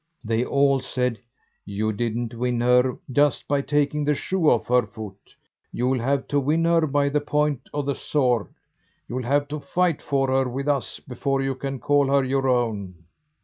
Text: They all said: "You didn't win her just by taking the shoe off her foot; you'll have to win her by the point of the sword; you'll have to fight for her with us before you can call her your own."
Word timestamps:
They 0.23 0.43
all 0.43 0.79
said: 0.79 1.19
"You 1.63 1.93
didn't 1.93 2.33
win 2.33 2.59
her 2.61 2.97
just 3.11 3.47
by 3.47 3.61
taking 3.61 4.03
the 4.03 4.15
shoe 4.15 4.49
off 4.49 4.65
her 4.65 4.87
foot; 4.87 5.35
you'll 5.71 5.99
have 5.99 6.27
to 6.29 6.39
win 6.39 6.65
her 6.65 6.87
by 6.87 7.09
the 7.09 7.21
point 7.21 7.69
of 7.71 7.85
the 7.85 7.93
sword; 7.93 8.47
you'll 9.07 9.21
have 9.21 9.47
to 9.49 9.59
fight 9.59 10.01
for 10.01 10.29
her 10.29 10.49
with 10.49 10.67
us 10.67 10.99
before 11.01 11.43
you 11.43 11.53
can 11.53 11.77
call 11.77 12.07
her 12.07 12.23
your 12.23 12.47
own." 12.49 12.95